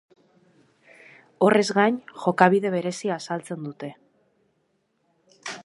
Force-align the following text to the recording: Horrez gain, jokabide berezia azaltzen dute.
Horrez 1.47 1.65
gain, 1.79 1.99
jokabide 2.25 2.73
berezia 2.77 3.13
azaltzen 3.21 3.69
dute. 3.69 3.91